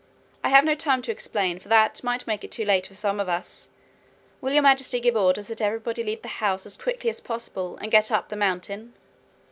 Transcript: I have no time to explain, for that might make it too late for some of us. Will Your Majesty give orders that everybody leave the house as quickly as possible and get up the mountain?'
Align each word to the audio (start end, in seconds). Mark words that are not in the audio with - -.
I 0.43 0.49
have 0.49 0.65
no 0.65 0.73
time 0.73 1.03
to 1.03 1.11
explain, 1.11 1.59
for 1.59 1.69
that 1.69 2.03
might 2.03 2.25
make 2.25 2.43
it 2.43 2.49
too 2.49 2.65
late 2.65 2.87
for 2.87 2.95
some 2.95 3.19
of 3.19 3.29
us. 3.29 3.69
Will 4.41 4.51
Your 4.51 4.63
Majesty 4.63 4.99
give 4.99 5.15
orders 5.15 5.49
that 5.49 5.61
everybody 5.61 6.03
leave 6.03 6.23
the 6.23 6.27
house 6.41 6.65
as 6.65 6.75
quickly 6.75 7.11
as 7.11 7.19
possible 7.19 7.77
and 7.77 7.91
get 7.91 8.11
up 8.11 8.29
the 8.29 8.35
mountain?' 8.35 8.93